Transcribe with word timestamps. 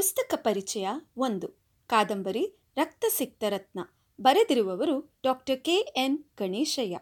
ಪುಸ್ತಕ 0.00 0.34
ಪರಿಚಯ 0.36 0.88
ಒಂದು. 1.16 1.48
ಕಾದಂಬರಿ 1.86 2.58
ರಕ್ತಸಿಕ್ತ 2.76 3.44
ರತ್ನ 3.48 3.80
ಬರೆದಿರುವವರು 4.20 5.20
ಡಾಕ್ಟರ್ 5.22 5.64
ಕೆ. 5.64 5.72
ಎನ್. 5.74 6.24
ಗಣೇಶಯ್ಯ. 6.38 6.98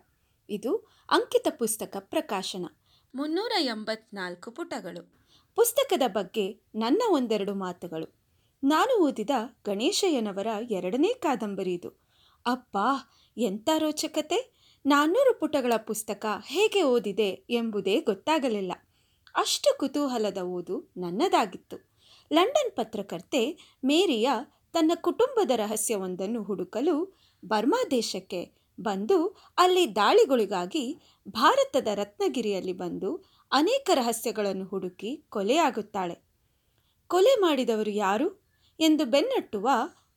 ಇದು 0.50 0.76
ಅಂಕಿತ 1.10 1.46
ಪುಸ್ತಕ 1.58 1.96
ಪ್ರಕಾಶನ. 2.00 2.66
ಮುನ್ನೂರ 3.14 3.52
ಎಂಬತ್ನಾಲ್ಕು 3.60 4.50
ಪುಟಗಳು. 4.50 5.14
ಪುಸ್ತಕದ 5.54 6.02
ಬಗ್ಗೆ 6.06 6.60
ನನ್ನ 6.74 7.02
ಒಂದೆರಡು 7.10 7.54
ಮಾತುಗಳು. 7.54 8.18
ನಾನು 8.64 9.00
ಓದಿದ 9.00 9.30
ಗಣೇಶಯ್ಯನವರ 9.64 10.46
ಎರಡನೇ 10.70 11.14
ಕಾದಂಬರಿ 11.14 11.74
ಇದು. 11.74 11.88
ಅಪ್ಪಾ 12.46 13.14
ಎಂಥ 13.36 13.68
ರೋಚಕತೆ! 13.78 14.58
ನಾನ್ನೂರು 14.86 15.38
ಪುಟಗಳ 15.38 15.72
ಪುಸ್ತಕ 15.76 16.26
ಹೇಗೆ 16.46 16.82
ಓದಿದೆ 16.82 17.30
ಎಂಬುದೇ 17.30 18.00
ಗೊತ್ತಾಗಲಿಲ್ಲ. 18.00 18.72
ಅಷ್ಟು 19.36 19.78
ಕುತೂಹಲದ 19.78 20.38
ಓದು 20.38 20.92
ನನ್ನದಾಗಿತ್ತು. 20.96 21.87
ಲಂಡನ್ 22.32 22.70
ಪತ್ರಕರ್ತೆ 22.70 23.58
ಮೇರಿಯ 23.84 24.30
ತನ್ನ 24.72 24.92
ಕುಟುಂಬದ 24.94 25.50
ರಹಸ್ಯವೊಂದನ್ನು 25.56 26.42
ಹುಡುಕಲು 26.42 27.18
ಬರ್ಮಾ 27.44 27.84
ದೇಶಕ್ಕೆ 27.90 28.58
ಬಂದು 28.80 29.36
ಅಲ್ಲಿ 29.58 29.96
ದಾಳಿಗಳಿಗಾಗಿ 29.96 30.98
ಭಾರತದ 31.28 31.88
ರತ್ನಗಿರಿಯಲ್ಲಿ 31.94 32.72
ಬಂದು 32.72 33.24
ಅನೇಕ 33.52 33.90
ರಹಸ್ಯಗಳನ್ನು 33.94 34.64
ಹುಡುಕಿ 34.64 35.24
ಕೊಲೆಯಾಗುತ್ತಾಳೆ. 35.28 36.22
ಕೊಲೆ 37.06 37.40
ಮಾಡಿದವರು 37.40 37.90
ಯಾರು 37.90 38.48
ಎಂದು 38.80 39.04
ಬೆನ್ನಟ್ಟುವ 39.04 39.68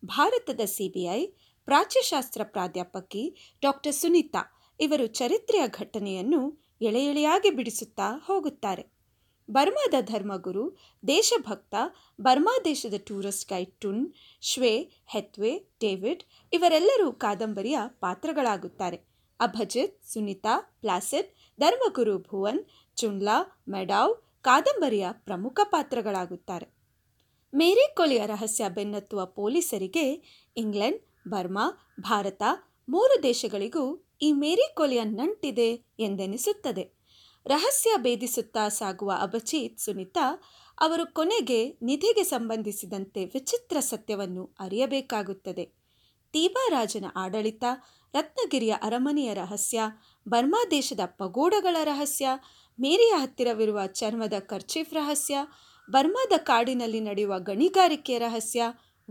ಭಾರತದ 0.05 0.59
ಸಿಬಿಐ, 0.65 1.25
ಪ್ರಾಚ್ಯಶಾಸ್ತ್ರ 1.65 2.41
ಪ್ರಾಧ್ಯಾಪಕಿ 2.43 3.55
ಡಾಕ್ಟರ್ 3.61 3.93
ಸುನೀತಾ 3.93 4.53
ಇವರು 4.79 5.07
ಚರಿತ್ರೆಯ 5.07 5.67
ಘಟನೆಯನ್ನು 5.67 6.61
ಎಳೆ 6.81 7.05
ಎಳೆಯಾಗಿ 7.05 7.49
ಬಿಡಿಸುತ್ತಾ 7.49 8.21
ಹೋಗುತ್ತಾರೆ. 8.25 9.00
ಬರ್ಮಾದ 9.51 9.93
ಧರ್ಮಗುರು, 10.01 10.77
ದೇಶಭಕ್ತ, 11.07 11.75
ಬರ್ಮಾ 12.21 12.61
ದೇಶದ 12.65 12.93
tourist 13.05 13.49
guide 13.49 13.73
Tun, 13.79 14.13
Shwe, 14.41 14.89
Hethwe, 15.05 15.59
David 15.79 16.23
ಇವರೆಲ್ಲರೂ 16.53 17.11
ಕಾದಂಬರಿಯ 17.11 17.79
ಪಾತ್ರಗಳಾಗುತ್ತಾರೆ. 17.87 18.97
ಅಭಜಿತ್, 19.39 20.05
ಸುನಿತಾ, 20.05 20.77
ಪ್ಲಾಸಿಡ್, 20.81 21.27
ಧರ್ಮಗುರು 21.59 22.19
ಭುವನ್ 22.19 22.59
ಚುನ್ಲಾ 22.95 23.61
ಮೆಡಾವ್ 23.69 24.43
ಕಾದಂಬರಿಯ 24.43 25.07
ಪ್ರಮುಖ 25.11 25.59
ಪಾತ್ರಗಳಾಗುತ್ತಾರೆ. 25.63 26.67
ಮೇರಿ 27.53 27.95
ಕೊಲೆಯ 27.95 28.25
ರಹಸ್ಯ 28.25 28.69
ಬೆನ್ನತ್ತುವ 28.69 29.25
ಪೊಲೀಸರಿಗೆ 29.25 30.13
ಇಂಗ್ಲೆಂಡ್, 30.57 31.01
ಬರ್ಮಾ, 31.27 31.71
ಭಾರತ 31.99 32.43
ಮೂರು 32.89 33.23
ದೇಶಗಳಿಗೂ 33.23 34.09
ಈ 34.21 34.31
ಮೇರಿ 34.31 34.75
ಕೊಲೆಯ 34.75 35.03
ನಂಟಿದೆ 35.03 35.81
ಎಂದೆನಿಸುತ್ತದೆ. 35.99 37.00
ರಹಸ್ಯ 37.45 37.89
ಭೇದಿಸುತ್ತಾ 37.97 38.69
ಸಾಗುವ 38.69 39.13
ಅಭಜಿತ್ 39.21 39.79
ಸುನಿತಾ 39.79 40.41
ಅವರು 40.81 41.13
ಕೊನೆಗೆ 41.13 41.69
ನಿಧಿಗೆ 41.81 42.23
ಸಂಬಂಧಿಸಿದಂತೆ 42.23 43.25
ವಿಚಿತ್ರ 43.25 43.79
ಸತ್ಯವನ್ನು 43.79 44.55
ಅರಿಯಬೇಕಾಗುತ್ತದೆ. 44.59 45.65
ತೀಬಾರಾಜನ 46.31 47.05
ಆಡಳಿತ, 47.15 47.63
ರತ್ನಗಿರಿಯ 48.13 48.75
ಅರಮನೆಯ 48.81 49.33
ರಹಸ್ಯ, 49.33 49.81
ಬರ್ಮಾ 50.27 50.65
ದೇಶದ 50.71 50.99
ಪಗೋಡಗಳ 51.05 51.77
ರಹಸ್ಯ, 51.83 52.27
ಮೇರಿಯ 52.79 53.13
ಹತ್ತಿರವಿರುವ 53.17 53.85
ಚರ್ಮದ 53.85 54.33
ಕರ್ಚೀಫ್ 54.39 54.93
ರಹಸ್ಯ, 54.93 55.37
ಬರ್ಮಾದ 55.91 56.31
ಕಾಡಿನಲ್ಲಿ 56.37 56.99
ನಡೆಯುವ 56.99 57.39
ಗಣಿಗಾರಿಕೆಯ 57.39 58.19
ರಹಸ್ಯ, 58.19 58.61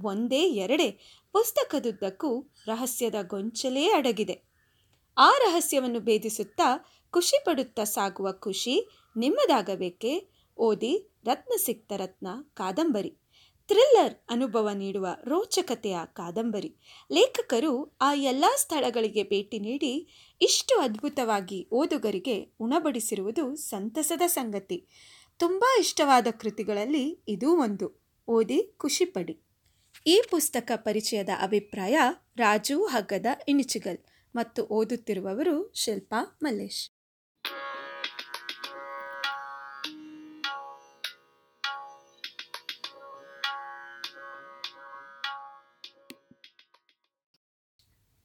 ಒಂದೇ 0.03 0.51
ಎರಡೇ 0.51 0.91
ಪುಸ್ತಕದುದ್ದಕ್ಕೂ 1.33 2.53
ರಹಸ್ಯದ 2.67 3.15
ಗೊಂಚಲೇ 3.23 3.87
ಅಡಗಿದೆ. 3.87 4.51
ಆ 5.19 5.31
ರಹಸ್ಯವನ್ನು 5.31 6.01
ಭೇದಿಸುತ್ತಾ 6.01 6.87
ಖುಷಿ 7.11 7.45
ಪಡುತ್ತಾ 7.45 7.85
ಸಾಗುವ 7.85 8.33
ಖುಷಿ 8.33 8.89
ನಿಮ್ಮದಾಗಬೇಕೇ? 9.17 10.29
ಓದಿ 10.57 11.11
ರತ್ನ 11.25 11.53
ಸಿಕ್ತ 11.57 11.93
ರತ್ನ 11.97 12.29
ಕಾದಂಬರಿ. 12.55 13.17
ಥ್ರಿಲ್ಲರ್ 13.67 14.15
ಅನುಭವ 14.31 14.71
ನೀಡುವ 14.71 15.07
ರೋಚಕತೆಯ 15.25 15.97
ಕಾದಂಬರಿ. 16.05 16.77
ಲೇಖಕರು 17.13 17.97
ಆ 18.01 18.15
ಎಲ್ಲ 18.15 18.45
ಸ್ಥಳಗಳಿಗೆ 18.57 19.23
ಭೇಟಿ 19.23 19.59
ನೀಡಿ 19.59 20.09
ಇಷ್ಟು 20.41 20.81
ಅದ್ಭುತವಾಗಿ 20.81 21.69
ಓದುಗರಿಗೆ 21.73 22.55
ಉಣಬಡಿಸಿರುವುದು 22.61 23.55
ಸಂತಸದ 23.55 24.23
ಸಂಗತಿ. 24.27 24.87
ತುಂಬ 25.39 25.65
ಇಷ್ಟವಾದ 25.79 26.27
ಕೃತಿಗಳಲ್ಲಿ 26.31 27.25
ಇದೂ 27.29 27.57
ಒಂದು. 27.57 28.05
ಓದಿ 28.29 28.75
ಖುಷಿಪಡಿ. 28.77 29.41
ಈ 30.07 30.23
ಪುಸ್ತಕ 30.31 30.73
ಪರಿಚಯದ 30.77 31.29
ಅಭಿಪ್ರಾಯ 31.43 31.99
ರಾಜು 32.37 32.85
ಹಗ್ಗದ 32.85 33.27
ಇಣಿಚಿಗಲ್ 33.49 33.99
ಮತ್ತು 34.37 34.63
ಓದುತ್ತಿರುವವರು 34.65 35.73
ಶಿಲ್ಪಾ 35.75 36.39
ಮಲ್ಲೇಶ್. 36.43 37.00